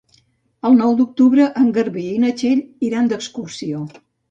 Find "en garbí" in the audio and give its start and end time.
1.65-2.07